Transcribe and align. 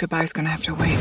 Goodbye's 0.00 0.32
gonna 0.32 0.48
have 0.48 0.62
to 0.62 0.72
wait. 0.72 0.96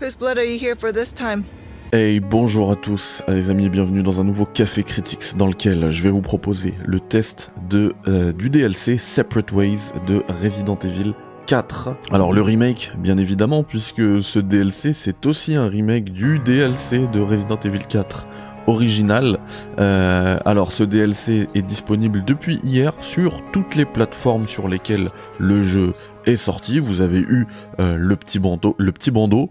Whose 0.00 0.16
blood 0.16 0.36
are 0.36 0.44
you 0.44 0.58
here 0.58 0.74
for 0.74 0.90
this 0.90 1.12
time? 1.12 1.44
Hey, 1.92 2.18
bonjour 2.18 2.72
à 2.72 2.74
tous, 2.74 3.22
les 3.28 3.50
amis, 3.50 3.66
et 3.66 3.68
bienvenue 3.68 4.02
dans 4.02 4.20
un 4.20 4.24
nouveau 4.24 4.46
Café 4.46 4.82
Critics 4.82 5.36
dans 5.36 5.46
lequel 5.46 5.92
je 5.92 6.02
vais 6.02 6.10
vous 6.10 6.22
proposer 6.22 6.74
le 6.84 6.98
test 6.98 7.52
de 7.68 7.94
euh, 8.08 8.32
du 8.32 8.50
DLC 8.50 8.98
Separate 8.98 9.52
Ways 9.52 9.92
de 10.08 10.24
Resident 10.42 10.78
Evil 10.82 11.14
4. 11.52 11.94
Alors 12.12 12.32
le 12.32 12.40
remake, 12.40 12.92
bien 12.96 13.18
évidemment, 13.18 13.62
puisque 13.62 14.22
ce 14.22 14.38
DLC 14.38 14.94
c'est 14.94 15.26
aussi 15.26 15.54
un 15.54 15.68
remake 15.68 16.10
du 16.10 16.38
DLC 16.38 17.06
de 17.12 17.20
Resident 17.20 17.58
Evil 17.62 17.84
4 17.86 18.26
original. 18.66 19.38
Euh, 19.78 20.38
alors 20.46 20.72
ce 20.72 20.82
DLC 20.82 21.48
est 21.54 21.60
disponible 21.60 22.24
depuis 22.24 22.58
hier 22.62 22.94
sur 23.00 23.42
toutes 23.52 23.76
les 23.76 23.84
plateformes 23.84 24.46
sur 24.46 24.66
lesquelles 24.66 25.10
le 25.36 25.62
jeu 25.62 25.92
est 26.24 26.36
sorti. 26.36 26.78
Vous 26.78 27.02
avez 27.02 27.18
eu 27.18 27.46
euh, 27.80 27.98
le 27.98 28.16
petit 28.16 28.38
bandeau, 28.38 28.74
le 28.78 28.90
petit 28.90 29.10
bandeau 29.10 29.50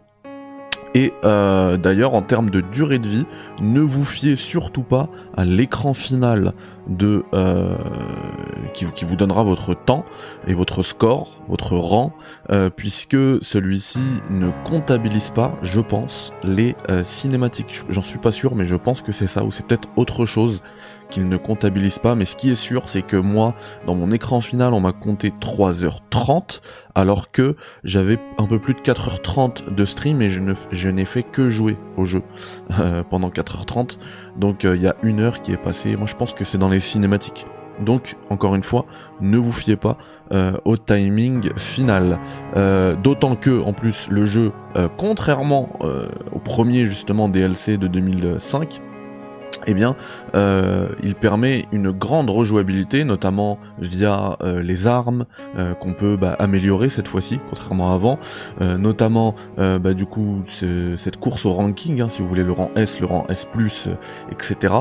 et 0.93 1.13
euh, 1.23 1.77
d'ailleurs, 1.77 2.13
en 2.13 2.21
termes 2.21 2.49
de 2.49 2.61
durée 2.61 2.99
de 2.99 3.07
vie, 3.07 3.25
ne 3.61 3.79
vous 3.79 4.03
fiez 4.03 4.35
surtout 4.35 4.83
pas 4.83 5.09
à 5.37 5.45
l'écran 5.45 5.93
final 5.93 6.53
de 6.97 7.23
euh, 7.33 7.75
qui, 8.73 9.05
vous 9.05 9.15
donnera 9.15 9.43
votre 9.43 9.73
temps 9.73 10.05
et 10.47 10.53
votre 10.53 10.83
score, 10.83 11.41
votre 11.47 11.75
rang, 11.77 12.13
euh, 12.51 12.69
puisque 12.69 13.17
celui-ci 13.41 14.03
ne 14.29 14.49
comptabilise 14.63 15.29
pas, 15.29 15.57
je 15.61 15.81
pense, 15.81 16.33
les 16.43 16.75
euh, 16.89 17.03
cinématiques. 17.03 17.83
J'en 17.89 18.01
suis 18.01 18.19
pas 18.19 18.31
sûr, 18.31 18.55
mais 18.55 18.65
je 18.65 18.75
pense 18.75 19.01
que 19.01 19.11
c'est 19.11 19.27
ça, 19.27 19.43
ou 19.43 19.51
c'est 19.51 19.65
peut-être 19.65 19.89
autre 19.95 20.25
chose 20.25 20.63
qu'il 21.09 21.27
ne 21.27 21.37
comptabilise 21.37 21.99
pas. 21.99 22.15
Mais 22.15 22.25
ce 22.25 22.35
qui 22.35 22.49
est 22.49 22.55
sûr, 22.55 22.83
c'est 22.87 23.01
que 23.01 23.17
moi, 23.17 23.55
dans 23.85 23.95
mon 23.95 24.11
écran 24.11 24.39
final, 24.39 24.73
on 24.73 24.79
m'a 24.79 24.93
compté 24.93 25.29
3h30, 25.29 26.61
alors 26.95 27.31
que 27.31 27.55
j'avais 27.83 28.19
un 28.37 28.47
peu 28.47 28.59
plus 28.59 28.73
de 28.73 28.79
4h30 28.79 29.73
de 29.73 29.85
stream 29.85 30.21
et 30.21 30.29
je 30.29 30.41
je 30.71 30.89
n'ai 30.89 31.05
fait 31.05 31.23
que 31.23 31.49
jouer 31.49 31.77
au 31.95 32.05
jeu 32.05 32.23
euh, 32.79 33.03
pendant 33.03 33.29
4h30. 33.29 33.97
Donc 34.37 34.63
il 34.63 34.81
y 34.81 34.87
a 34.87 34.95
une 35.03 35.19
heure 35.19 35.41
qui 35.41 35.51
est 35.51 35.57
passée. 35.57 35.95
Moi, 35.95 36.07
je 36.07 36.15
pense 36.15 36.33
que 36.33 36.43
c'est 36.43 36.57
dans 36.57 36.69
les 36.69 36.79
cinématiques. 36.81 37.45
Donc, 37.79 38.15
encore 38.29 38.55
une 38.55 38.63
fois, 38.63 38.85
ne 39.21 39.37
vous 39.37 39.51
fiez 39.51 39.75
pas 39.75 39.97
euh, 40.31 40.53
au 40.65 40.77
timing 40.77 41.51
final. 41.57 42.19
Euh, 42.55 42.95
D'autant 42.95 43.35
que, 43.35 43.61
en 43.61 43.73
plus, 43.73 44.07
le 44.09 44.25
jeu, 44.25 44.51
euh, 44.75 44.87
contrairement 44.97 45.69
au 46.31 46.39
premier 46.39 46.85
justement 46.85 47.29
DLC 47.29 47.77
de 47.77 47.87
2005, 47.87 48.81
eh 49.67 49.73
bien, 49.73 49.95
euh, 50.35 50.89
il 51.03 51.15
permet 51.15 51.65
une 51.71 51.91
grande 51.91 52.29
rejouabilité, 52.29 53.03
notamment 53.03 53.59
via 53.79 54.37
euh, 54.41 54.61
les 54.61 54.87
armes 54.87 55.25
euh, 55.57 55.73
qu'on 55.73 55.93
peut 55.93 56.17
bah, 56.17 56.35
améliorer 56.39 56.89
cette 56.89 57.07
fois-ci, 57.07 57.39
contrairement 57.49 57.91
à 57.91 57.95
avant, 57.95 58.19
notamment 58.61 59.35
bah, 59.57 59.93
du 59.93 60.05
coup 60.05 60.41
cette 60.45 61.17
course 61.17 61.45
au 61.45 61.53
ranking, 61.53 62.01
hein, 62.01 62.09
si 62.09 62.21
vous 62.21 62.27
voulez 62.27 62.43
le 62.43 62.51
rang 62.51 62.71
S, 62.75 62.99
le 62.99 63.05
rang 63.05 63.25
S+, 63.29 63.47
etc. 64.31 64.73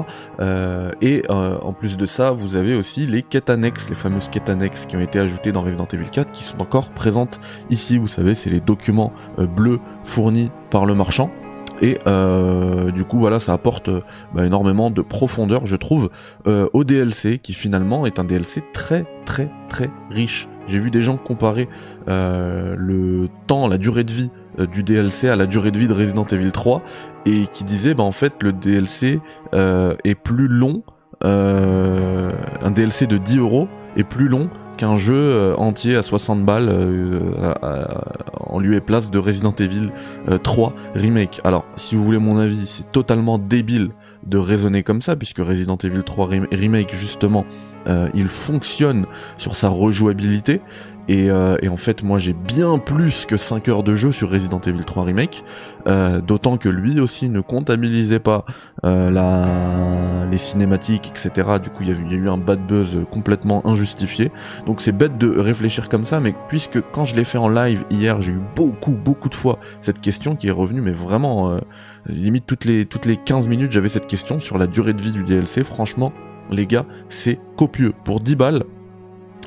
et 1.00 1.22
en 1.28 1.72
plus 1.72 1.96
de 1.96 2.06
ça, 2.06 2.30
vous 2.30 2.56
avez 2.56 2.76
aussi 2.76 3.06
les 3.06 3.22
quêtes 3.22 3.50
annexes, 3.50 3.88
les 3.88 3.96
fameuses 3.96 4.28
quêtes 4.28 4.48
annexes 4.48 4.86
qui 4.86 4.96
ont 4.96 5.00
été 5.00 5.18
ajoutées 5.18 5.52
dans 5.52 5.62
Resident 5.62 5.86
Evil 5.92 6.08
4, 6.10 6.30
qui 6.30 6.44
sont 6.44 6.60
encore 6.60 6.90
présentes 6.90 7.40
ici. 7.68 7.98
Vous 7.98 8.08
savez, 8.08 8.34
c'est 8.34 8.50
les 8.50 8.60
documents 8.60 9.12
bleus 9.38 9.80
fournis 10.04 10.50
par 10.70 10.86
le 10.86 10.94
marchand. 10.94 11.30
Et 11.80 11.98
euh, 12.06 12.90
du 12.90 13.04
coup, 13.04 13.18
voilà, 13.18 13.38
ça 13.38 13.52
apporte 13.52 13.90
bah, 14.34 14.44
énormément 14.44 14.90
de 14.90 15.02
profondeur, 15.02 15.66
je 15.66 15.76
trouve, 15.76 16.10
euh, 16.46 16.68
au 16.72 16.84
DLC, 16.84 17.38
qui 17.38 17.54
finalement 17.54 18.06
est 18.06 18.18
un 18.18 18.24
DLC 18.24 18.62
très, 18.72 19.06
très, 19.24 19.50
très 19.68 19.90
riche. 20.10 20.48
J'ai 20.66 20.78
vu 20.78 20.90
des 20.90 21.02
gens 21.02 21.16
comparer 21.16 21.68
euh, 22.08 22.74
le 22.78 23.28
temps, 23.46 23.66
la 23.66 23.78
durée 23.78 24.04
de 24.04 24.12
vie 24.12 24.30
euh, 24.58 24.66
du 24.66 24.82
DLC 24.82 25.28
à 25.28 25.36
la 25.36 25.46
durée 25.46 25.70
de 25.70 25.78
vie 25.78 25.88
de 25.88 25.92
Resident 25.92 26.26
Evil 26.26 26.52
3, 26.52 26.82
et 27.26 27.46
qui 27.46 27.64
disaient, 27.64 27.94
bah 27.94 28.04
en 28.04 28.12
fait, 28.12 28.34
le 28.42 28.52
DLC 28.52 29.20
euh, 29.54 29.96
est 30.04 30.14
plus 30.14 30.48
long. 30.48 30.82
Euh, 31.22 32.32
un 32.62 32.70
DLC 32.70 33.06
de 33.06 33.18
10 33.18 33.38
euros 33.38 33.68
est 33.96 34.04
plus 34.04 34.28
long 34.28 34.48
qu'un 34.80 34.96
jeu 34.96 35.14
euh, 35.14 35.54
entier 35.56 35.94
à 35.94 36.02
60 36.02 36.42
balles 36.42 36.70
euh, 36.70 37.20
en 38.40 38.58
lieu 38.58 38.74
et 38.74 38.80
place 38.80 39.10
de 39.10 39.18
Resident 39.18 39.54
Evil 39.58 39.90
3 40.42 40.72
Remake. 40.94 41.38
Alors, 41.44 41.66
si 41.76 41.96
vous 41.96 42.02
voulez 42.02 42.18
mon 42.18 42.38
avis, 42.38 42.66
c'est 42.66 42.90
totalement 42.90 43.36
débile 43.36 43.90
de 44.24 44.38
raisonner 44.38 44.82
comme 44.82 45.02
ça, 45.02 45.16
puisque 45.16 45.38
Resident 45.38 45.76
Evil 45.76 46.02
3 46.02 46.28
Remake, 46.52 46.94
justement, 46.94 47.46
euh, 47.86 48.08
il 48.14 48.28
fonctionne 48.28 49.06
sur 49.38 49.56
sa 49.56 49.68
rejouabilité. 49.68 50.60
Et, 51.08 51.28
euh, 51.28 51.56
et 51.60 51.68
en 51.68 51.76
fait, 51.76 52.04
moi, 52.04 52.18
j'ai 52.18 52.34
bien 52.34 52.78
plus 52.78 53.26
que 53.26 53.36
5 53.36 53.68
heures 53.68 53.82
de 53.82 53.96
jeu 53.96 54.12
sur 54.12 54.30
Resident 54.30 54.60
Evil 54.60 54.84
3 54.84 55.04
Remake. 55.04 55.42
Euh, 55.88 56.20
D'autant 56.20 56.56
que 56.56 56.68
lui 56.68 57.00
aussi 57.00 57.28
ne 57.30 57.40
comptabilisait 57.40 58.20
pas 58.20 58.44
la... 58.82 60.26
les 60.30 60.38
cinématiques, 60.38 61.10
etc. 61.10 61.58
Du 61.60 61.70
coup, 61.70 61.82
il 61.82 61.88
y, 61.88 61.92
a 61.92 61.94
eu, 61.94 62.04
il 62.06 62.12
y 62.12 62.14
a 62.14 62.18
eu 62.18 62.28
un 62.28 62.36
bad 62.36 62.64
buzz 62.64 62.98
complètement 63.10 63.66
injustifié. 63.66 64.30
Donc 64.66 64.80
c'est 64.80 64.92
bête 64.92 65.18
de 65.18 65.28
réfléchir 65.36 65.88
comme 65.88 66.04
ça, 66.04 66.20
mais 66.20 66.34
puisque 66.48 66.80
quand 66.92 67.04
je 67.04 67.16
l'ai 67.16 67.24
fait 67.24 67.38
en 67.38 67.48
live 67.48 67.84
hier, 67.90 68.20
j'ai 68.20 68.32
eu 68.32 68.40
beaucoup, 68.54 68.92
beaucoup 68.92 69.30
de 69.30 69.34
fois 69.34 69.58
cette 69.80 70.00
question 70.00 70.36
qui 70.36 70.46
est 70.48 70.52
revenue, 70.52 70.82
mais 70.82 70.92
vraiment, 70.92 71.58
limite 72.06 72.46
toutes 72.46 72.64
les, 72.64 72.86
toutes 72.86 73.06
les 73.06 73.16
15 73.16 73.48
minutes, 73.48 73.72
j'avais 73.72 73.88
cette 73.88 74.06
question 74.06 74.40
sur 74.40 74.58
la 74.58 74.66
durée 74.66 74.92
de 74.92 75.02
vie 75.02 75.12
du 75.12 75.22
DLC. 75.22 75.64
Franchement, 75.64 76.12
les 76.50 76.66
gars, 76.66 76.86
c'est 77.08 77.38
copieux. 77.56 77.92
Pour 78.04 78.20
10 78.20 78.36
balles, 78.36 78.64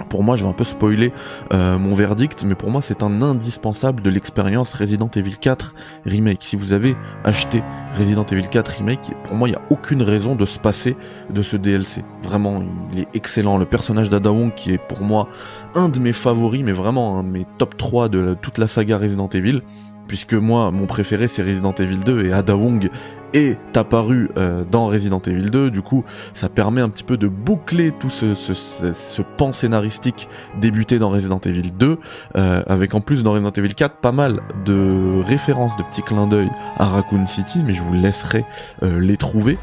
pour 0.09 0.23
moi, 0.23 0.35
je 0.35 0.43
vais 0.43 0.49
un 0.49 0.53
peu 0.53 0.63
spoiler 0.63 1.13
euh, 1.53 1.77
mon 1.77 1.93
verdict, 1.93 2.43
mais 2.45 2.55
pour 2.55 2.71
moi, 2.71 2.81
c'est 2.81 3.03
un 3.03 3.21
indispensable 3.21 4.01
de 4.01 4.09
l'expérience 4.09 4.73
Resident 4.73 5.09
Evil 5.15 5.37
4 5.37 5.75
Remake. 6.05 6.39
Si 6.41 6.55
vous 6.55 6.73
avez 6.73 6.95
acheté 7.23 7.63
Resident 7.97 8.25
Evil 8.25 8.47
4 8.49 8.67
Remake, 8.79 9.11
pour 9.23 9.35
moi, 9.35 9.47
il 9.47 9.51
n'y 9.51 9.57
a 9.57 9.61
aucune 9.69 10.01
raison 10.01 10.35
de 10.35 10.45
se 10.45 10.57
passer 10.57 10.95
de 11.29 11.41
ce 11.43 11.57
DLC. 11.57 12.03
Vraiment, 12.23 12.63
il 12.91 13.01
est 13.01 13.07
excellent. 13.13 13.59
Le 13.59 13.65
personnage 13.65 14.09
d'Ada 14.09 14.31
Wong, 14.31 14.53
qui 14.55 14.71
est 14.71 14.79
pour 14.79 15.01
moi 15.01 15.29
un 15.75 15.89
de 15.89 15.99
mes 15.99 16.13
favoris, 16.13 16.63
mais 16.63 16.71
vraiment 16.71 17.19
un 17.19 17.23
de 17.23 17.29
mes 17.29 17.45
top 17.59 17.77
3 17.77 18.09
de 18.09 18.35
toute 18.41 18.57
la 18.57 18.65
saga 18.65 18.97
Resident 18.97 19.29
Evil, 19.29 19.61
puisque 20.07 20.33
moi, 20.33 20.71
mon 20.71 20.85
préféré, 20.85 21.27
c'est 21.27 21.43
Resident 21.43 21.73
Evil 21.73 22.03
2, 22.03 22.25
et 22.25 22.33
Ada 22.33 22.55
Wong 22.55 22.89
est 23.33 23.57
apparu 23.75 24.29
euh, 24.37 24.63
dans 24.69 24.85
Resident 24.85 25.21
Evil 25.25 25.49
2. 25.49 25.71
Du 25.71 25.81
coup, 25.81 26.03
ça 26.33 26.49
permet 26.49 26.81
un 26.81 26.89
petit 26.89 27.03
peu 27.03 27.17
de 27.17 27.27
boucler 27.27 27.91
tout 27.91 28.09
ce 28.09 29.21
pan 29.37 29.51
scénaristique 29.51 30.29
débuté 30.59 30.99
dans 30.99 31.09
Resident 31.09 31.39
Evil 31.39 31.71
2, 31.71 31.97
euh, 32.35 32.63
avec 32.67 32.93
en 32.93 33.01
plus 33.01 33.23
dans 33.23 33.31
Resident 33.31 33.51
Evil 33.51 33.73
4 33.73 33.97
pas 33.97 34.11
mal 34.11 34.41
de 34.65 35.21
références, 35.23 35.75
de 35.77 35.83
petits 35.83 36.03
clins 36.03 36.27
d'œil 36.27 36.49
à 36.77 36.85
Raccoon 36.85 37.25
City, 37.25 37.61
mais 37.65 37.73
je 37.73 37.83
vous 37.83 37.93
laisserai 37.93 38.45
euh, 38.83 38.99
les 38.99 39.17
trouver. 39.17 39.57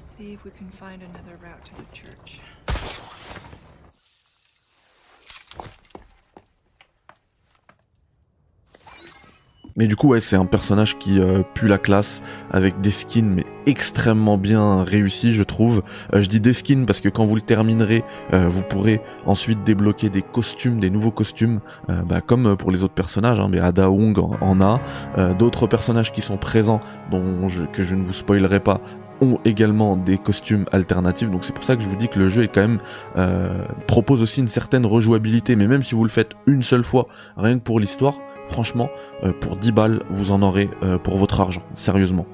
See 0.00 0.32
if 0.32 0.44
we 0.44 0.50
can 0.50 0.70
find 0.70 1.02
another 1.02 1.36
route 1.42 1.64
to 1.66 1.76
the 1.76 1.84
church. 1.92 2.40
Mais 9.80 9.86
du 9.86 9.96
coup, 9.96 10.08
ouais, 10.08 10.20
c'est 10.20 10.36
un 10.36 10.44
personnage 10.44 10.98
qui 10.98 11.18
euh, 11.18 11.40
pue 11.54 11.66
la 11.66 11.78
classe 11.78 12.22
avec 12.50 12.82
des 12.82 12.90
skins 12.90 13.32
mais 13.34 13.46
extrêmement 13.64 14.36
bien 14.36 14.84
réussis, 14.84 15.32
je 15.32 15.42
trouve. 15.42 15.82
Euh, 16.12 16.20
je 16.20 16.28
dis 16.28 16.38
des 16.38 16.52
skins 16.52 16.84
parce 16.84 17.00
que 17.00 17.08
quand 17.08 17.24
vous 17.24 17.34
le 17.34 17.40
terminerez, 17.40 18.04
euh, 18.34 18.46
vous 18.46 18.60
pourrez 18.60 19.00
ensuite 19.24 19.64
débloquer 19.64 20.10
des 20.10 20.20
costumes, 20.20 20.80
des 20.80 20.90
nouveaux 20.90 21.10
costumes, 21.10 21.60
bah, 21.88 22.20
comme 22.20 22.58
pour 22.58 22.70
les 22.70 22.84
autres 22.84 22.92
personnages. 22.92 23.40
Hein, 23.40 23.48
mais 23.50 23.58
Ada 23.58 23.88
Wong 23.88 24.18
en, 24.18 24.60
a. 24.60 24.80
D'autres 25.38 25.66
personnages 25.66 26.12
qui 26.12 26.20
sont 26.20 26.36
présents, 26.36 26.80
dont 27.10 27.48
je, 27.48 27.64
que 27.64 27.82
je 27.82 27.94
ne 27.94 28.04
vous 28.04 28.12
spoilerai 28.12 28.60
pas, 28.60 28.82
ont 29.22 29.38
également 29.46 29.96
des 29.96 30.18
costumes 30.18 30.66
alternatifs. 30.72 31.30
Donc 31.30 31.42
c'est 31.42 31.54
pour 31.54 31.64
ça 31.64 31.76
que 31.76 31.82
je 31.82 31.88
vous 31.88 31.96
dis 31.96 32.08
que 32.08 32.18
le 32.18 32.28
jeu 32.28 32.42
est 32.42 32.48
quand 32.48 32.60
même 32.60 32.80
propose 33.86 34.20
aussi 34.20 34.40
une 34.40 34.48
certaine 34.48 34.84
rejouabilité. 34.84 35.56
Mais 35.56 35.66
même 35.66 35.82
si 35.82 35.94
vous 35.94 36.04
le 36.04 36.10
faites 36.10 36.32
une 36.46 36.62
seule 36.62 36.84
fois, 36.84 37.06
rien 37.38 37.58
que 37.58 37.64
pour 37.64 37.80
l'histoire 37.80 38.18
franchement, 38.50 38.90
euh, 39.24 39.32
pour 39.32 39.56
10 39.56 39.72
balles, 39.72 40.02
vous 40.10 40.32
en 40.32 40.42
aurez 40.42 40.68
euh, 40.82 40.98
pour 40.98 41.16
votre 41.16 41.40
argent, 41.40 41.62
sérieusement. 41.72 42.26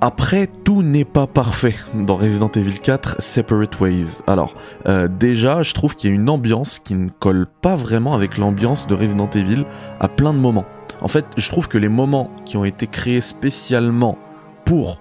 Après, 0.00 0.46
tout 0.46 0.82
n'est 0.82 1.06
pas 1.06 1.26
parfait 1.26 1.74
dans 1.94 2.16
Resident 2.16 2.50
Evil 2.54 2.78
4 2.80 3.22
Separate 3.22 3.80
Ways. 3.80 4.22
Alors, 4.26 4.54
euh, 4.86 5.08
déjà, 5.08 5.62
je 5.62 5.72
trouve 5.72 5.96
qu'il 5.96 6.10
y 6.10 6.12
a 6.12 6.16
une 6.16 6.28
ambiance 6.28 6.80
qui 6.80 6.94
ne 6.94 7.08
colle 7.08 7.46
pas 7.62 7.76
vraiment 7.76 8.14
avec 8.14 8.36
l'ambiance 8.36 8.86
de 8.86 8.94
Resident 8.94 9.30
Evil 9.30 9.64
à 10.00 10.08
plein 10.08 10.34
de 10.34 10.38
moments. 10.38 10.66
En 11.00 11.08
fait, 11.08 11.24
je 11.36 11.48
trouve 11.48 11.68
que 11.68 11.78
les 11.78 11.88
moments 11.88 12.30
qui 12.44 12.56
ont 12.56 12.64
été 12.64 12.86
créés 12.86 13.20
spécialement 13.20 14.18
pour, 14.64 15.00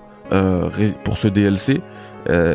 pour 1.04 1.18
ce 1.18 1.28
DLC 1.28 1.82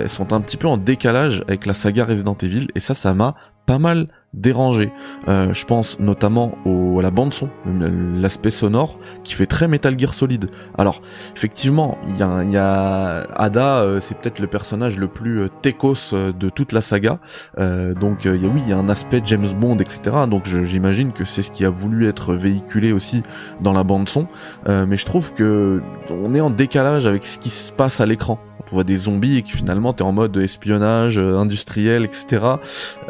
sont 0.06 0.32
un 0.32 0.40
petit 0.40 0.56
peu 0.56 0.68
en 0.68 0.76
décalage 0.76 1.42
avec 1.46 1.64
la 1.64 1.72
saga 1.72 2.04
Resident 2.04 2.36
Evil, 2.42 2.68
et 2.74 2.80
ça, 2.80 2.92
ça 2.92 3.14
m'a 3.14 3.34
pas 3.70 3.78
mal 3.78 4.08
dérangé. 4.34 4.90
Euh, 5.28 5.54
je 5.54 5.64
pense 5.64 6.00
notamment 6.00 6.58
au, 6.64 6.98
à 6.98 7.02
la 7.02 7.12
bande 7.12 7.32
son, 7.32 7.48
l'aspect 7.64 8.50
sonore 8.50 8.98
qui 9.22 9.34
fait 9.34 9.46
très 9.46 9.68
Metal 9.68 9.96
Gear 9.96 10.12
Solid. 10.12 10.50
Alors 10.76 11.02
effectivement, 11.36 11.96
il 12.08 12.16
y 12.16 12.56
a, 12.56 13.26
Ada, 13.36 13.82
euh, 13.82 14.00
c'est 14.00 14.18
peut-être 14.18 14.40
le 14.40 14.48
personnage 14.48 14.98
le 14.98 15.06
plus 15.06 15.42
euh, 15.42 15.48
techos 15.62 16.12
euh, 16.12 16.32
de 16.32 16.50
toute 16.50 16.72
la 16.72 16.80
saga. 16.80 17.20
donc 17.56 18.24
y 18.24 18.28
oui, 18.28 18.60
il 18.64 18.68
y 18.68 18.72
a 18.72 18.76
un 18.76 18.88
aspect 18.88 19.22
James 19.24 19.52
Bond, 19.56 19.76
etc. 19.76 20.16
Donc 20.28 20.46
j'imagine 20.46 21.12
que 21.12 21.24
c'est 21.24 21.42
ce 21.42 21.52
qui 21.52 21.64
a 21.64 21.70
voulu 21.70 22.08
être 22.08 22.34
véhiculé 22.34 22.92
aussi 22.92 23.22
dans 23.60 23.72
la 23.72 23.84
bande 23.84 24.08
son. 24.08 24.26
mais 24.66 24.96
je 24.96 25.06
trouve 25.06 25.32
que 25.32 25.80
on 26.10 26.34
est 26.34 26.40
en 26.40 26.50
décalage 26.50 27.06
avec 27.06 27.24
ce 27.24 27.38
qui 27.38 27.50
se 27.50 27.70
passe 27.70 28.00
à 28.00 28.06
l'écran 28.06 28.40
on 28.70 28.76
voit 28.76 28.84
des 28.84 28.96
zombies 28.96 29.38
et 29.38 29.42
que 29.42 29.50
finalement 29.50 29.92
t'es 29.92 30.02
en 30.02 30.12
mode 30.12 30.36
espionnage 30.36 31.18
euh, 31.18 31.38
industriel, 31.38 32.04
etc. 32.04 32.44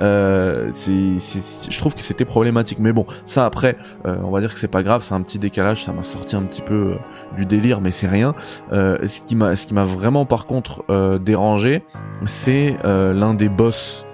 Euh, 0.01 0.71
c'est, 0.73 0.93
je 1.71 1.79
trouve 1.79 1.95
que 1.95 2.03
c'était 2.03 2.25
problématique. 2.25 2.79
Mais 2.79 2.93
bon, 2.93 3.07
ça 3.25 3.45
après, 3.45 3.77
euh, 4.07 4.17
on 4.23 4.31
va 4.31 4.41
dire 4.41 4.53
que 4.53 4.61
c'est 4.61 4.69
pas 4.69 4.83
grave, 4.83 5.03
c'est 5.03 5.15
un 5.15 5.23
petit 5.23 5.39
décalage, 5.39 5.85
ça 5.85 5.93
m'a 5.93 6.03
sorti 6.03 6.37
un 6.37 6.43
petit 6.43 6.63
peu 6.63 6.95
du 7.37 7.47
délire, 7.47 7.81
mais 7.81 7.93
c'est 7.93 8.09
rien. 8.09 8.35
ce 8.71 9.21
qui 9.21 9.37
m'a, 9.37 9.57
ce 9.57 9.67
qui 9.67 9.75
m'a 9.75 9.85
vraiment 9.85 10.25
par 10.25 10.47
contre 10.47 10.85
dérangé, 11.19 11.85
c'est 12.27 12.77
l'un 12.85 13.35
des 13.35 13.49
boss 13.49 14.07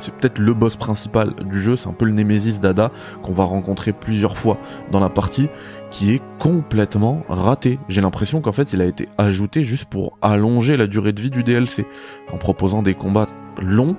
c'est 0.00 0.14
peut-être 0.14 0.38
le 0.38 0.54
boss 0.54 0.76
principal 0.76 1.34
du 1.44 1.60
jeu, 1.60 1.76
c'est 1.76 1.88
un 1.88 1.92
peu 1.92 2.06
le 2.06 2.12
Nemesis 2.12 2.58
d'Ada 2.58 2.90
qu'on 3.22 3.32
va 3.32 3.44
rencontrer 3.44 3.92
plusieurs 3.92 4.36
fois 4.36 4.56
dans 4.90 5.00
la 5.00 5.08
partie, 5.08 5.48
qui 5.90 6.14
est 6.14 6.22
complètement 6.38 7.22
raté. 7.28 7.78
J'ai 7.88 8.00
l'impression 8.00 8.40
qu'en 8.40 8.52
fait 8.52 8.72
il 8.72 8.80
a 8.80 8.86
été 8.86 9.08
ajouté 9.18 9.64
juste 9.64 9.86
pour 9.86 10.16
allonger 10.22 10.76
la 10.76 10.86
durée 10.86 11.12
de 11.12 11.20
vie 11.20 11.30
du 11.30 11.42
DLC, 11.42 11.86
en 12.32 12.38
proposant 12.38 12.82
des 12.82 12.94
combats 12.94 13.28
longs, 13.60 13.96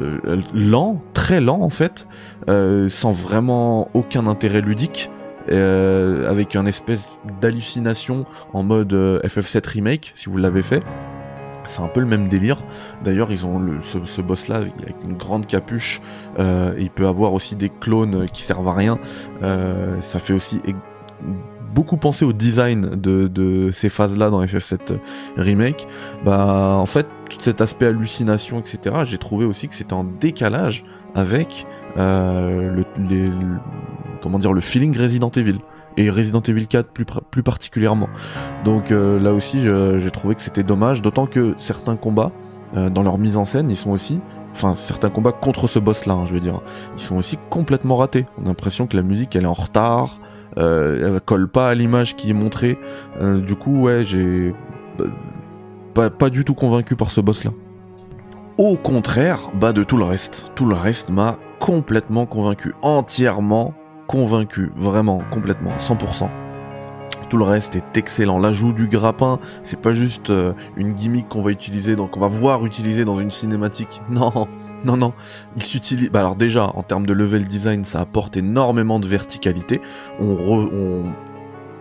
euh, 0.00 0.40
lents, 0.54 1.02
très 1.14 1.40
lents 1.40 1.62
en 1.62 1.70
fait, 1.70 2.08
euh, 2.48 2.88
sans 2.88 3.12
vraiment 3.12 3.90
aucun 3.94 4.26
intérêt 4.26 4.60
ludique. 4.60 5.10
Euh, 5.50 6.28
avec 6.28 6.56
un 6.56 6.66
espèce 6.66 7.08
d'hallucination 7.40 8.26
en 8.52 8.62
mode 8.62 8.92
FF7 8.92 9.66
remake 9.66 10.12
si 10.14 10.28
vous 10.28 10.36
l'avez 10.36 10.62
fait 10.62 10.82
c'est 11.68 11.82
un 11.82 11.88
peu 11.88 12.00
le 12.00 12.06
même 12.06 12.28
délire. 12.28 12.58
D'ailleurs, 13.04 13.30
ils 13.30 13.46
ont 13.46 13.58
le, 13.58 13.80
ce, 13.82 14.20
boss-là 14.20 14.56
avec 14.56 14.94
une 15.04 15.16
grande 15.16 15.46
capuche. 15.46 16.00
Euh, 16.38 16.74
il 16.78 16.90
peut 16.90 17.06
avoir 17.06 17.34
aussi 17.34 17.54
des 17.54 17.68
clones 17.68 18.26
qui 18.32 18.42
servent 18.42 18.68
à 18.68 18.72
rien. 18.72 18.98
Euh, 19.42 20.00
ça 20.00 20.18
fait 20.18 20.32
aussi 20.32 20.60
beaucoup 21.74 21.96
penser 21.96 22.24
au 22.24 22.32
design 22.32 22.96
de, 22.96 23.70
ces 23.72 23.88
phases-là 23.88 24.30
dans 24.30 24.42
FF7 24.42 24.98
Remake. 25.36 25.86
Bah, 26.24 26.76
en 26.78 26.86
fait, 26.86 27.06
tout 27.30 27.38
cet 27.40 27.60
aspect 27.60 27.86
hallucination, 27.86 28.58
etc. 28.58 28.96
J'ai 29.04 29.18
trouvé 29.18 29.44
aussi 29.44 29.68
que 29.68 29.74
c'était 29.74 29.92
en 29.92 30.04
décalage 30.04 30.84
avec 31.14 31.66
euh, 31.96 32.70
le, 32.70 32.84
les, 33.08 33.30
comment 34.22 34.38
dire 34.38 34.52
le 34.52 34.60
feeling 34.60 34.96
Resident 34.96 35.30
Evil 35.30 35.58
et 35.96 36.10
Resident 36.10 36.40
Evil 36.40 36.66
4 36.66 36.90
plus, 36.90 37.04
plus 37.30 37.42
particulièrement. 37.42 38.08
Donc 38.64 38.90
euh, 38.90 39.18
là 39.18 39.32
aussi, 39.32 39.60
j'ai 39.62 40.10
trouvé 40.10 40.34
que 40.34 40.42
c'était 40.42 40.62
dommage, 40.62 41.02
d'autant 41.02 41.26
que 41.26 41.54
certains 41.58 41.96
combats, 41.96 42.32
euh, 42.76 42.90
dans 42.90 43.02
leur 43.02 43.18
mise 43.18 43.36
en 43.36 43.44
scène, 43.44 43.70
ils 43.70 43.76
sont 43.76 43.90
aussi, 43.90 44.20
enfin 44.52 44.74
certains 44.74 45.10
combats 45.10 45.32
contre 45.32 45.66
ce 45.66 45.78
boss-là, 45.78 46.14
hein, 46.14 46.26
je 46.26 46.34
veux 46.34 46.40
dire, 46.40 46.60
ils 46.96 47.02
sont 47.02 47.16
aussi 47.16 47.38
complètement 47.50 47.96
ratés. 47.96 48.26
On 48.38 48.44
a 48.44 48.48
l'impression 48.48 48.86
que 48.86 48.96
la 48.96 49.02
musique, 49.02 49.34
elle 49.36 49.44
est 49.44 49.46
en 49.46 49.54
retard, 49.54 50.20
euh, 50.56 51.14
elle 51.14 51.20
colle 51.20 51.48
pas 51.48 51.68
à 51.68 51.74
l'image 51.74 52.16
qui 52.16 52.30
est 52.30 52.34
montrée. 52.34 52.78
Euh, 53.20 53.40
du 53.40 53.54
coup, 53.54 53.82
ouais, 53.82 54.02
j'ai 54.04 54.54
pas, 55.94 56.10
pas 56.10 56.30
du 56.30 56.44
tout 56.44 56.54
convaincu 56.54 56.96
par 56.96 57.10
ce 57.10 57.20
boss-là. 57.20 57.50
Au 58.56 58.76
contraire, 58.76 59.50
bah 59.54 59.72
de 59.72 59.84
tout 59.84 59.96
le 59.96 60.04
reste. 60.04 60.50
Tout 60.56 60.66
le 60.66 60.74
reste 60.74 61.10
m'a 61.10 61.36
complètement 61.60 62.26
convaincu, 62.26 62.74
entièrement 62.82 63.74
convaincu, 64.08 64.72
vraiment, 64.76 65.22
complètement, 65.30 65.70
100%. 65.78 66.28
Tout 67.28 67.36
le 67.36 67.44
reste 67.44 67.76
est 67.76 67.96
excellent. 67.96 68.38
L'ajout 68.38 68.72
du 68.72 68.88
grappin, 68.88 69.38
c'est 69.62 69.80
pas 69.80 69.92
juste 69.92 70.30
euh, 70.30 70.54
une 70.76 70.94
gimmick 70.94 71.28
qu'on 71.28 71.42
va 71.42 71.50
utiliser, 71.50 71.94
donc 71.94 72.16
on 72.16 72.20
va 72.20 72.28
voir 72.28 72.64
utiliser 72.64 73.04
dans 73.04 73.16
une 73.16 73.30
cinématique. 73.30 74.02
Non, 74.10 74.48
non, 74.84 74.96
non. 74.96 75.12
Il 75.56 75.62
s'utilise. 75.62 76.10
Bah 76.10 76.20
alors 76.20 76.36
déjà, 76.36 76.70
en 76.74 76.82
termes 76.82 77.06
de 77.06 77.12
level 77.12 77.46
design, 77.46 77.84
ça 77.84 78.00
apporte 78.00 78.36
énormément 78.36 79.00
de 79.00 79.06
verticalité. 79.06 79.80
On, 80.20 81.04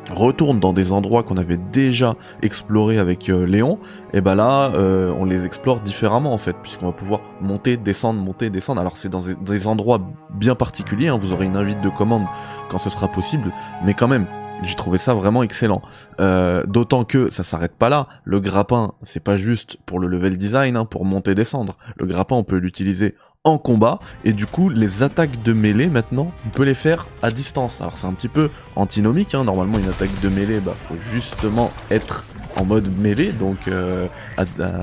retourne 0.09 0.61
dans 0.61 0.71
des 0.71 0.94
endroits 0.94 1.23
qu'on 1.23 1.35
avait 1.35 1.57
déjà 1.57 2.15
explorés 2.41 2.97
avec 2.97 3.27
euh, 3.27 3.45
Léon, 3.45 3.77
et 4.13 4.21
ben 4.21 4.35
là 4.35 4.71
euh, 4.73 5.11
on 5.19 5.25
les 5.25 5.45
explore 5.45 5.81
différemment 5.81 6.33
en 6.33 6.38
fait, 6.38 6.55
puisqu'on 6.61 6.85
va 6.85 6.91
pouvoir 6.94 7.19
monter, 7.41 7.75
descendre, 7.75 8.21
monter, 8.21 8.49
descendre. 8.49 8.79
Alors 8.79 8.95
c'est 8.95 9.09
dans 9.09 9.19
des, 9.19 9.67
endroits 9.67 10.00
bien 10.29 10.55
particuliers, 10.55 11.09
hein. 11.09 11.17
vous 11.19 11.33
aurez 11.33 11.45
une 11.45 11.57
invite 11.57 11.81
de 11.81 11.89
commande 11.89 12.23
quand 12.69 12.79
ce 12.79 12.89
sera 12.89 13.09
possible, 13.09 13.51
mais 13.83 13.93
quand 13.93 14.07
même, 14.07 14.27
j'ai 14.63 14.75
trouvé 14.75 14.98
ça 14.98 15.13
vraiment 15.13 15.44
excellent. 15.44 15.81
Euh, 16.19 16.63
D'autant 16.65 17.04
que 17.04 17.30
ça 17.30 17.44
s'arrête 17.44 17.75
pas 17.75 17.89
là. 17.89 18.07
Le 18.24 18.39
grappin, 18.39 18.94
c'est 19.04 19.19
pas 19.19 19.38
juste 19.38 19.77
pour 19.86 20.00
le 20.00 20.07
level 20.07 20.38
design, 20.38 20.77
hein, 20.77 20.86
pour 20.86 21.06
monter 21.06 21.36
descendre. 21.36 21.77
Le 21.98 22.06
grappin, 22.06 22.36
on 22.36 22.44
peut 22.44 22.57
l'utiliser 22.57 23.15
en 23.44 23.57
combat 23.57 24.00
et 24.25 24.33
du 24.33 24.45
coup 24.45 24.68
les 24.68 25.04
attaques 25.04 25.42
de 25.44 25.54
mêlée 25.54 25.88
maintenant 25.88 26.27
on 26.45 26.50
peut 26.50 26.63
les 26.63 26.74
faire 26.74 27.07
à 27.21 27.31
distance 27.31 27.80
alors 27.80 27.98
c'est 27.98 28.07
un 28.07 28.12
petit 28.12 28.27
peu 28.27 28.50
antinomique 28.75 29.36
hein. 29.36 29.45
normalement 29.45 29.77
une 29.77 29.88
attaque 29.88 30.09
de 30.21 30.27
mêlée 30.27 30.60
bah 30.60 30.74
faut 30.77 30.98
justement 31.12 31.71
être 31.89 32.25
en 32.60 32.65
mode 32.65 32.92
mêlée 32.98 33.31
donc 33.31 33.57
euh, 33.69 34.07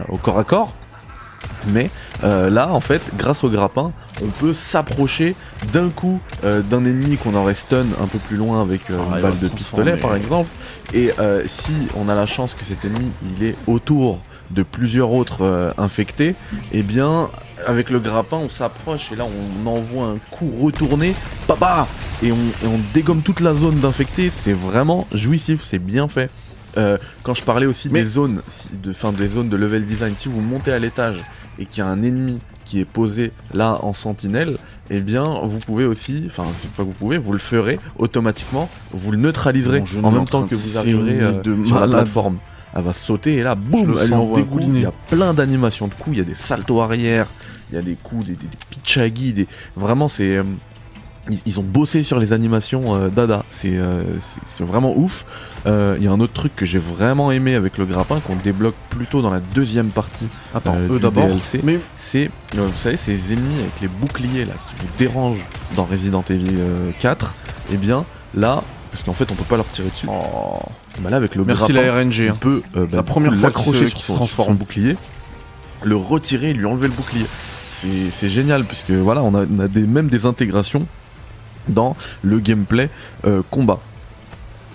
au 0.08 0.16
corps 0.16 0.38
à 0.38 0.44
corps 0.44 0.72
mais 1.72 1.90
euh, 2.22 2.48
là 2.48 2.72
en 2.72 2.80
fait 2.80 3.02
grâce 3.16 3.44
au 3.44 3.50
grappin 3.50 3.92
on 4.22 4.28
peut 4.28 4.54
s'approcher 4.54 5.34
d'un 5.72 5.88
coup 5.90 6.20
euh, 6.44 6.60
d'un 6.60 6.84
ennemi 6.84 7.16
qu'on 7.16 7.34
aurait 7.34 7.54
stun 7.54 7.86
un 8.00 8.06
peu 8.06 8.18
plus 8.18 8.36
loin 8.36 8.62
avec 8.62 8.82
ah, 8.90 9.16
une 9.16 9.22
balle 9.22 9.38
de 9.38 9.48
pistolet 9.48 9.96
par 9.96 10.14
exemple 10.14 10.50
et 10.92 11.10
si 11.46 11.72
on 11.96 12.08
a 12.08 12.14
la 12.14 12.26
chance 12.26 12.54
que 12.54 12.64
cet 12.64 12.84
ennemi 12.84 13.10
il 13.36 13.44
est 13.44 13.56
autour 13.66 14.20
de 14.50 14.62
plusieurs 14.62 15.10
autres 15.10 15.72
infectés 15.78 16.30
et 16.72 16.80
eh 16.80 16.82
bien 16.82 17.30
avec 17.66 17.90
le 17.90 17.98
grappin, 17.98 18.36
on 18.38 18.48
s'approche 18.48 19.12
et 19.12 19.16
là 19.16 19.24
on 19.24 19.66
envoie 19.66 20.06
un 20.06 20.18
coup 20.30 20.50
retourné, 20.60 21.14
papa, 21.46 21.86
et 22.22 22.32
on, 22.32 22.38
dégomme 22.92 23.22
toute 23.22 23.40
la 23.40 23.54
zone 23.54 23.76
d'infecté. 23.76 24.30
C'est 24.34 24.52
vraiment 24.52 25.06
jouissif, 25.12 25.62
c'est 25.64 25.78
bien 25.78 26.08
fait. 26.08 26.30
Euh, 26.76 26.98
quand 27.22 27.34
je 27.34 27.42
parlais 27.42 27.66
aussi 27.66 27.88
des 27.88 28.04
zones, 28.04 28.40
de, 28.72 28.92
fin 28.92 29.12
des 29.12 29.28
zones 29.28 29.48
de 29.48 29.56
level 29.56 29.86
design, 29.86 30.14
si 30.16 30.28
vous 30.28 30.40
montez 30.40 30.72
à 30.72 30.78
l'étage 30.78 31.22
et 31.58 31.66
qu'il 31.66 31.78
y 31.78 31.82
a 31.82 31.86
un 31.86 32.02
ennemi 32.02 32.40
qui 32.64 32.80
est 32.80 32.84
posé 32.84 33.32
là 33.52 33.78
en 33.82 33.92
sentinelle, 33.92 34.56
eh 34.90 35.00
bien 35.00 35.24
vous 35.42 35.58
pouvez 35.58 35.84
aussi, 35.84 36.24
enfin 36.26 36.44
c'est 36.58 36.70
pas 36.70 36.82
que 36.82 36.88
vous 36.88 36.94
pouvez, 36.94 37.18
vous 37.18 37.32
le 37.32 37.38
ferez 37.38 37.78
automatiquement, 37.98 38.68
vous 38.90 39.12
le 39.12 39.18
neutraliserez 39.18 39.82
en 40.02 40.10
même 40.10 40.26
temps 40.26 40.46
que 40.46 40.54
vous 40.54 40.78
arriverez 40.78 41.20
euh, 41.20 41.64
sur 41.64 41.80
la 41.80 41.88
plateforme. 41.88 42.38
Elle 42.76 42.82
va 42.82 42.92
sauter 42.92 43.36
et 43.36 43.42
là, 43.44 43.54
boum, 43.54 43.96
elle 44.02 44.12
envoie 44.14 44.40
un 44.40 44.60
Il 44.60 44.80
y 44.80 44.84
a 44.84 44.92
plein 45.08 45.32
d'animations 45.32 45.86
de 45.86 45.94
coups, 45.94 46.16
il 46.16 46.18
y 46.18 46.22
a 46.22 46.24
des 46.24 46.34
saltos 46.34 46.80
arrière, 46.80 47.28
il 47.70 47.76
y 47.76 47.78
a 47.78 47.82
des 47.82 47.94
coups, 47.94 48.26
des, 48.26 48.32
des, 48.32 49.10
des 49.10 49.32
des... 49.32 49.48
vraiment 49.76 50.08
c'est... 50.08 50.42
Euh, 51.30 51.34
ils, 51.46 51.60
ont 51.60 51.64
bossé 51.64 52.02
sur 52.02 52.18
les 52.18 52.32
animations 52.32 52.94
euh, 52.94 53.08
Dada, 53.08 53.44
euh, 53.64 54.04
c'est 54.44 54.64
vraiment 54.64 54.96
ouf. 54.96 55.24
Il 55.66 56.02
y 56.02 56.06
a 56.06 56.10
un 56.10 56.20
autre 56.20 56.32
truc 56.32 56.54
que 56.54 56.66
j'ai 56.66 56.78
vraiment 56.78 57.32
aimé 57.32 57.54
avec 57.54 57.78
le 57.78 57.86
grappin 57.86 58.20
qu'on 58.20 58.36
débloque 58.36 58.74
plutôt 58.90 59.22
dans 59.22 59.30
la 59.30 59.40
deuxième 59.40 59.88
partie 59.88 60.28
Attends, 60.54 60.76
eux 60.90 60.98
d'abord, 60.98 61.28
mais... 61.62 61.80
c'est, 61.98 62.30
vous 62.54 62.76
savez, 62.76 62.96
ces 62.96 63.32
ennemis 63.32 63.60
avec 63.60 63.80
les 63.80 63.88
boucliers 63.88 64.44
là 64.44 64.52
qui 64.68 64.86
vous 64.86 64.92
dérangent 64.98 65.44
dans 65.76 65.84
Resident 65.84 66.24
Evil 66.28 66.58
4, 67.00 67.34
et 67.70 67.74
eh 67.74 67.76
bien 67.76 68.04
là, 68.34 68.62
parce 68.90 69.02
qu'en 69.02 69.12
fait 69.12 69.30
on 69.32 69.34
peut 69.34 69.44
pas 69.44 69.56
leur 69.56 69.66
tirer 69.68 69.88
dessus. 69.88 70.06
Oh. 70.08 70.60
Bah 71.00 71.10
là 71.10 71.16
avec 71.16 71.34
le 71.34 71.44
Merci 71.44 71.72
la 71.72 71.92
RNG. 71.92 72.28
On 72.28 72.32
hein. 72.32 72.36
peut 72.38 72.62
euh, 72.76 72.86
bah, 72.86 72.98
la 72.98 73.02
première 73.02 73.34
fois 73.34 73.48
accrocher 73.48 73.88
sur, 73.88 74.00
son, 74.02 74.14
transforme 74.14 74.52
en 74.52 74.54
bouclier, 74.54 74.96
le 75.82 75.96
retirer 75.96 76.50
et 76.50 76.52
lui 76.52 76.66
enlever 76.66 76.88
le 76.88 76.94
bouclier. 76.94 77.26
C'est 78.12 78.30
génial 78.30 78.64
puisque 78.64 78.92
voilà 78.92 79.22
on 79.22 79.34
a, 79.34 79.44
des, 79.44 79.80
même 79.80 80.08
des 80.08 80.24
intégrations 80.24 80.86
dans 81.68 81.96
le 82.22 82.38
gameplay 82.38 82.90
euh, 83.26 83.42
combat. 83.50 83.80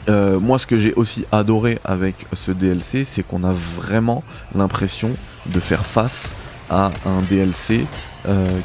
Euh, 0.07 0.39
moi, 0.39 0.57
ce 0.57 0.65
que 0.65 0.79
j'ai 0.79 0.93
aussi 0.93 1.25
adoré 1.31 1.79
avec 1.83 2.25
ce 2.33 2.51
DLC, 2.51 3.05
c'est 3.05 3.23
qu'on 3.23 3.43
a 3.43 3.53
vraiment 3.53 4.23
l'impression 4.55 5.11
de 5.45 5.59
faire 5.59 5.85
face 5.85 6.31
à 6.69 6.91
un 7.05 7.21
DLC 7.29 7.85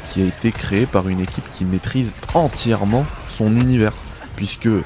qui 0.09 0.21
a 0.21 0.25
été 0.25 0.51
créé 0.51 0.85
par 0.85 1.07
une 1.07 1.21
équipe 1.21 1.45
qui 1.53 1.63
maîtrise 1.63 2.11
entièrement 2.33 3.05
son 3.29 3.55
univers 3.55 3.93
puisque 4.35 4.67
euh, 4.67 4.83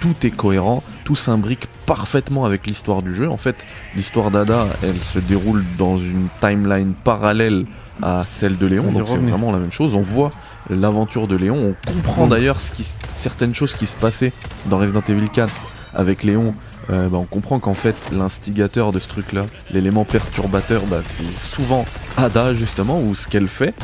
tout 0.00 0.14
est 0.24 0.30
cohérent, 0.30 0.82
tout 1.04 1.14
s'imbrique 1.14 1.68
parfaitement 1.86 2.44
avec 2.44 2.66
l'histoire 2.66 3.02
du 3.02 3.14
jeu. 3.14 3.28
En 3.28 3.36
fait, 3.36 3.66
l'histoire 3.96 4.30
d'Ada, 4.30 4.66
elle 4.82 5.02
se 5.02 5.18
déroule 5.18 5.64
dans 5.78 5.96
une 5.98 6.28
timeline 6.40 6.92
parallèle 7.04 7.64
à 8.02 8.24
celle 8.26 8.58
de 8.58 8.66
Léon, 8.66 8.90
donc 8.90 9.08
c'est 9.08 9.18
vraiment 9.18 9.52
la 9.52 9.58
même 9.58 9.72
chose. 9.72 9.94
On 9.94 10.00
voit 10.00 10.30
l'aventure 10.70 11.26
de 11.26 11.36
Léon, 11.36 11.74
on 11.86 11.92
comprend 11.92 12.26
d'ailleurs 12.26 12.60
ce 12.60 12.72
qui, 12.72 12.86
certaines 13.16 13.54
choses 13.54 13.74
qui 13.74 13.86
se 13.86 13.96
passaient 13.96 14.32
dans 14.66 14.78
Resident 14.78 15.02
Evil 15.08 15.28
4 15.28 15.52
avec 15.94 16.22
Léon 16.22 16.54
euh, 16.90 17.08
bah, 17.08 17.18
on 17.18 17.24
comprend 17.24 17.58
qu'en 17.58 17.74
fait 17.74 17.96
l'instigateur 18.12 18.92
de 18.92 18.98
ce 18.98 19.08
truc-là, 19.08 19.44
l'élément 19.70 20.04
perturbateur, 20.04 20.82
bah, 20.86 21.00
c'est 21.04 21.30
souvent 21.38 21.84
Ada 22.16 22.54
justement 22.54 23.00
ou 23.00 23.14
ce 23.14 23.28
qu'elle 23.28 23.48
fait. 23.48 23.74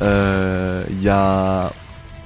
Euh, 0.00 0.84
Il 0.90 1.02
y 1.02 1.08
a 1.08 1.72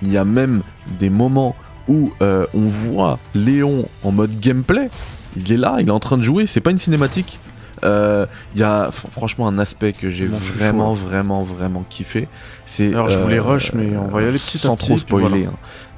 il 0.02 0.12
y 0.12 0.18
a 0.18 0.24
même 0.24 0.62
des 1.00 1.08
moments 1.08 1.56
où 1.88 2.12
euh, 2.20 2.46
on 2.52 2.68
voit 2.68 3.18
Léon 3.34 3.88
en 4.02 4.12
mode 4.12 4.38
gameplay. 4.38 4.90
Il 5.36 5.50
est 5.52 5.56
là, 5.56 5.76
il 5.80 5.88
est 5.88 5.92
en 5.92 6.00
train 6.00 6.18
de 6.18 6.22
jouer. 6.22 6.46
C'est 6.46 6.60
pas 6.60 6.70
une 6.70 6.78
cinématique. 6.78 7.38
Euh, 7.84 8.26
Il 8.54 8.60
y 8.60 8.64
a 8.64 8.88
fr- 8.88 9.10
franchement 9.10 9.48
un 9.48 9.58
aspect 9.58 9.92
que 9.92 10.10
j'ai 10.10 10.26
vraiment, 10.26 10.92
vraiment, 10.94 11.38
vraiment 11.40 11.84
kiffé. 11.88 12.28
C'est 12.64 12.88
Alors, 12.92 13.08
je 13.08 13.18
euh, 13.18 13.22
voulais 13.22 13.38
rush, 13.40 13.72
mais 13.72 13.96
on 13.96 14.06
va 14.08 14.20
y 14.22 14.24
aller 14.24 14.38
petit 14.38 14.58
sans 14.58 14.76
trop 14.76 14.96
spoiler. 14.98 15.46
hein. 15.46 15.52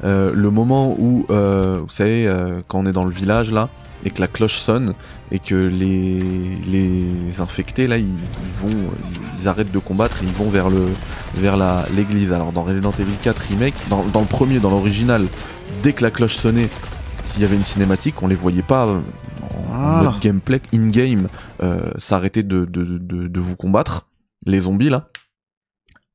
Euh, 0.05 0.31
le 0.35 0.51
moment 0.51 0.95
où, 0.99 1.27
euh, 1.31 1.79
vous 1.81 1.89
savez, 1.91 2.27
euh, 2.27 2.61
quand 2.69 2.81
on 2.81 2.87
est 2.87 2.93
dans 2.93 3.05
le 3.05 3.11
village 3.11 3.51
là 3.53 3.69
et 4.05 4.11
que 4.11 4.21
la 4.21 4.29
cloche 4.29 4.59
sonne 4.59 4.95
et 5.33 5.41
que 5.41 5.57
les 5.57 6.21
les 6.67 7.41
infectés 7.41 7.89
là 7.89 7.97
ils, 7.99 8.05
ils 8.07 8.71
vont 8.71 8.79
ils 9.43 9.49
arrêtent 9.49 9.73
de 9.73 9.79
combattre 9.81 10.23
et 10.23 10.27
ils 10.27 10.33
vont 10.33 10.49
vers 10.49 10.69
le 10.71 10.85
vers 11.35 11.57
la 11.57 11.85
l'église. 11.97 12.33
Alors 12.33 12.53
dans 12.53 12.63
Resident 12.63 12.93
Evil 12.93 13.17
4 13.23 13.39
remake, 13.51 13.75
dans, 13.91 14.05
dans 14.05 14.21
le 14.21 14.27
premier, 14.27 14.61
dans 14.61 14.71
l'original, 14.71 15.25
dès 15.83 15.93
que 15.95 16.05
la 16.05 16.13
cloche 16.13 16.37
sonnait, 16.37 16.69
s'il 17.25 17.43
y 17.43 17.45
avait 17.45 17.57
une 17.57 17.65
cinématique, 17.65 18.23
on 18.23 18.29
les 18.29 18.37
voyait 18.37 18.63
pas 18.63 18.87
mode 19.79 20.21
gameplay 20.21 20.61
in 20.75 20.89
game 20.89 21.29
euh, 21.63 21.91
s'arrêter 21.99 22.43
de, 22.43 22.65
de, 22.65 22.99
de, 22.99 23.29
de 23.29 23.41
vous 23.41 23.57
combattre 23.57 24.09
les 24.47 24.61
zombies 24.61 24.91
là. 24.91 25.09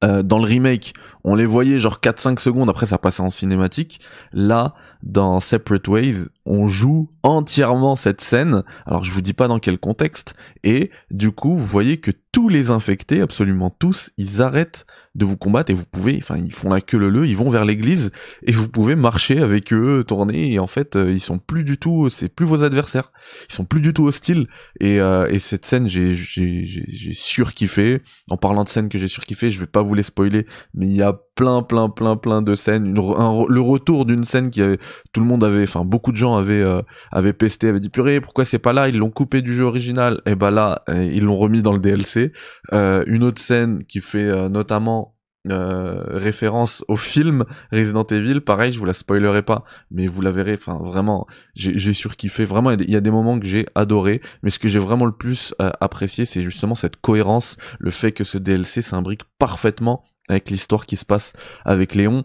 Euh, 0.03 0.21
dans 0.21 0.37
le 0.37 0.43
remake, 0.43 0.93
on 1.23 1.33
les 1.33 1.45
voyait 1.45 1.79
genre 1.79 1.99
4-5 2.01 2.39
secondes, 2.39 2.69
après 2.69 2.85
ça 2.85 2.97
passait 2.97 3.21
en 3.21 3.29
cinématique. 3.29 4.01
Là, 4.33 4.73
dans 5.01 5.39
Separate 5.39 5.87
Ways, 5.87 6.15
on 6.45 6.67
joue 6.67 7.09
entièrement 7.23 7.95
cette 7.95 8.19
scène. 8.19 8.63
Alors 8.85 9.05
je 9.05 9.11
vous 9.11 9.21
dis 9.21 9.33
pas 9.33 9.47
dans 9.47 9.59
quel 9.59 9.77
contexte. 9.77 10.35
Et 10.65 10.91
du 11.09 11.31
coup, 11.31 11.55
vous 11.55 11.65
voyez 11.65 12.01
que 12.01 12.11
tous 12.33 12.49
les 12.49 12.71
infectés, 12.71 13.21
absolument 13.21 13.69
tous, 13.69 14.09
ils 14.17 14.41
arrêtent 14.41 14.87
de 15.13 15.23
vous 15.23 15.37
combattre 15.37 15.69
et 15.69 15.75
vous 15.75 15.85
pouvez, 15.85 16.17
enfin 16.17 16.35
ils 16.37 16.51
font 16.51 16.71
la 16.71 16.81
queue 16.81 16.97
le 16.97 17.11
le, 17.11 17.27
ils 17.27 17.37
vont 17.37 17.51
vers 17.51 17.63
l'église 17.63 18.11
et 18.41 18.51
vous 18.51 18.67
pouvez 18.67 18.95
marcher 18.95 19.39
avec 19.39 19.71
eux, 19.71 20.03
tourner 20.07 20.51
et 20.51 20.57
en 20.57 20.65
fait 20.65 20.95
euh, 20.95 21.11
ils 21.11 21.19
sont 21.19 21.37
plus 21.37 21.63
du 21.63 21.77
tout, 21.77 22.09
c'est 22.09 22.29
plus 22.29 22.47
vos 22.47 22.63
adversaires, 22.63 23.11
ils 23.47 23.53
sont 23.53 23.65
plus 23.65 23.81
du 23.81 23.93
tout 23.93 24.07
hostiles 24.07 24.47
et, 24.79 24.99
euh, 24.99 25.27
et 25.29 25.37
cette 25.37 25.67
scène 25.67 25.87
j'ai 25.87 26.15
j'ai 26.15 26.65
j'ai 26.65 27.13
surkiffé. 27.13 28.01
En 28.31 28.37
parlant 28.37 28.63
de 28.63 28.69
scènes 28.69 28.89
que 28.89 28.97
j'ai 28.97 29.07
surkiffé, 29.07 29.51
je 29.51 29.59
vais 29.59 29.67
pas 29.67 29.83
vous 29.83 29.93
les 29.93 30.01
spoiler, 30.01 30.47
mais 30.73 30.87
il 30.87 30.95
y 30.95 31.03
a 31.03 31.13
plein 31.35 31.61
plein 31.61 31.89
plein 31.89 32.15
plein 32.17 32.41
de 32.41 32.55
scènes, 32.55 32.95
le 32.95 33.61
retour 33.61 34.05
d'une 34.07 34.23
scène 34.23 34.49
qui 34.49 34.63
avait 34.63 34.79
tout 35.11 35.21
le 35.21 35.27
monde 35.27 35.43
avait, 35.43 35.63
enfin 35.63 35.85
beaucoup 35.85 36.11
de 36.11 36.17
gens 36.17 36.33
avaient 36.33 36.63
euh, 36.63 36.81
avaient 37.11 37.33
pesté, 37.33 37.67
avaient 37.67 37.79
dit 37.79 37.89
purée 37.89 38.21
pourquoi 38.21 38.43
c'est 38.43 38.57
pas 38.57 38.73
là, 38.73 38.89
ils 38.89 38.97
l'ont 38.97 39.11
coupé 39.11 39.43
du 39.43 39.53
jeu 39.53 39.65
original, 39.65 40.21
et 40.25 40.33
bah 40.33 40.49
là 40.49 40.81
euh, 40.89 41.03
ils 41.03 41.23
l'ont 41.23 41.37
remis 41.37 41.61
dans 41.61 41.73
le 41.73 41.79
DLC. 41.79 42.22
Euh, 42.71 43.03
une 43.07 43.23
autre 43.23 43.41
scène 43.41 43.83
qui 43.85 43.99
fait 44.01 44.23
euh, 44.23 44.49
notamment 44.49 45.15
euh, 45.49 46.01
référence 46.07 46.85
au 46.87 46.95
film 46.95 47.43
Resident 47.71 48.05
Evil, 48.05 48.39
pareil, 48.39 48.71
je 48.71 48.79
vous 48.79 48.85
la 48.85 48.93
spoilerai 48.93 49.41
pas, 49.41 49.65
mais 49.91 50.07
vous 50.07 50.21
la 50.21 50.31
verrez. 50.31 50.53
Enfin, 50.53 50.79
vraiment, 50.81 51.27
j'ai 51.55 51.91
surkiffé. 51.93 52.45
Vraiment, 52.45 52.71
il 52.71 52.73
y 52.73 52.75
a 52.75 52.77
des- 52.77 52.85
il 52.85 52.91
y 52.91 52.95
a 52.95 53.01
des 53.01 53.11
moments 53.11 53.37
que 53.39 53.45
j'ai 53.45 53.65
adoré, 53.75 54.21
mais 54.41 54.49
ce 54.49 54.59
que 54.59 54.69
j'ai 54.69 54.79
vraiment 54.79 55.05
le 55.05 55.11
plus 55.11 55.53
euh, 55.61 55.69
apprécié, 55.81 56.23
c'est 56.25 56.41
justement 56.41 56.75
cette 56.75 56.95
cohérence, 56.95 57.57
le 57.79 57.91
fait 57.91 58.13
que 58.13 58.23
ce 58.23 58.37
DLC 58.37 58.81
s'imbrique 58.81 59.23
parfaitement 59.37 60.03
avec 60.29 60.49
l'histoire 60.49 60.85
qui 60.85 60.95
se 60.95 61.03
passe 61.05 61.33
avec 61.65 61.93
Léon. 61.93 62.23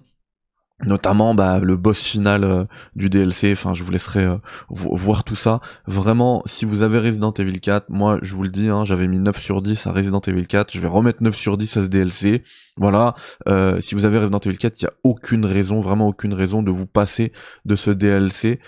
Notamment 0.86 1.34
bah, 1.34 1.58
le 1.58 1.76
boss 1.76 2.00
final 2.02 2.44
euh, 2.44 2.64
du 2.94 3.10
DLC, 3.10 3.50
enfin 3.50 3.74
je 3.74 3.82
vous 3.82 3.90
laisserai 3.90 4.24
euh, 4.24 4.36
vo- 4.70 4.94
voir 4.94 5.24
tout 5.24 5.34
ça. 5.34 5.60
Vraiment, 5.88 6.42
si 6.46 6.64
vous 6.64 6.82
avez 6.82 6.98
Resident 7.00 7.32
Evil 7.32 7.58
4, 7.58 7.86
moi 7.88 8.18
je 8.22 8.36
vous 8.36 8.44
le 8.44 8.48
dis, 8.48 8.68
hein, 8.68 8.84
j'avais 8.84 9.08
mis 9.08 9.18
9 9.18 9.40
sur 9.40 9.60
10 9.60 9.88
à 9.88 9.92
Resident 9.92 10.20
Evil 10.20 10.46
4, 10.46 10.72
je 10.72 10.78
vais 10.78 10.86
remettre 10.86 11.20
9 11.20 11.34
sur 11.34 11.56
10 11.58 11.76
à 11.78 11.82
ce 11.82 11.86
DLC. 11.88 12.44
Voilà, 12.76 13.16
euh, 13.48 13.80
si 13.80 13.96
vous 13.96 14.04
avez 14.04 14.18
Resident 14.18 14.38
Evil 14.38 14.56
4, 14.56 14.80
il 14.80 14.84
n'y 14.84 14.88
a 14.88 14.92
aucune 15.02 15.44
raison, 15.44 15.80
vraiment 15.80 16.06
aucune 16.06 16.32
raison 16.32 16.62
de 16.62 16.70
vous 16.70 16.86
passer 16.86 17.32
de 17.64 17.74
ce 17.74 17.90
DLC. 17.90 18.60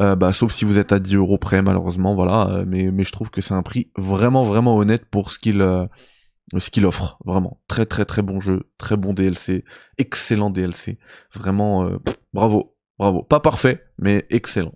Euh, 0.00 0.16
bah, 0.16 0.32
sauf 0.32 0.52
si 0.52 0.64
vous 0.64 0.78
êtes 0.78 0.92
à 0.92 0.98
10 1.00 1.16
euros 1.16 1.36
près 1.36 1.60
malheureusement, 1.60 2.14
voilà. 2.14 2.48
euh, 2.48 2.64
mais, 2.66 2.90
mais 2.90 3.02
je 3.02 3.12
trouve 3.12 3.28
que 3.28 3.42
c'est 3.42 3.54
un 3.54 3.62
prix 3.62 3.90
vraiment 3.98 4.42
vraiment 4.42 4.74
honnête 4.76 5.04
pour 5.10 5.30
ce 5.30 5.38
qu'il 5.38 5.60
ce 6.56 6.70
qu'il 6.70 6.86
offre. 6.86 7.18
Vraiment, 7.24 7.60
très 7.68 7.86
très 7.86 8.04
très 8.04 8.22
bon 8.22 8.40
jeu, 8.40 8.70
très 8.78 8.96
bon 8.96 9.12
DLC, 9.12 9.64
excellent 9.98 10.50
DLC. 10.50 10.98
Vraiment, 11.34 11.84
euh, 11.84 11.98
bravo, 12.32 12.76
bravo. 12.98 13.22
Pas 13.22 13.40
parfait, 13.40 13.84
mais 13.98 14.26
excellent. 14.30 14.74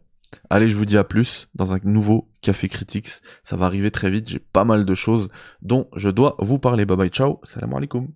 Allez, 0.50 0.68
je 0.68 0.76
vous 0.76 0.86
dis 0.86 0.96
à 0.96 1.04
plus 1.04 1.48
dans 1.54 1.74
un 1.74 1.78
nouveau 1.84 2.30
Café 2.40 2.68
Critics. 2.68 3.08
Ça 3.44 3.56
va 3.56 3.66
arriver 3.66 3.90
très 3.90 4.10
vite. 4.10 4.28
J'ai 4.28 4.38
pas 4.38 4.64
mal 4.64 4.84
de 4.84 4.94
choses 4.94 5.28
dont 5.60 5.88
je 5.96 6.10
dois 6.10 6.36
vous 6.38 6.58
parler. 6.58 6.86
Bye 6.86 6.96
bye, 6.96 7.08
ciao. 7.10 7.40
Salam 7.44 7.74
alaikum. 7.74 8.08